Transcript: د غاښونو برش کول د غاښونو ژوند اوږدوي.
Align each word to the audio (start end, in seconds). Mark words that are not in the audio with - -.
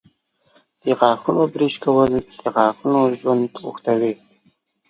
د 0.83 0.85
غاښونو 0.99 1.43
برش 1.53 1.75
کول 1.83 2.11
د 2.41 2.43
غاښونو 2.55 3.01
ژوند 3.19 3.45
اوږدوي. 3.63 4.13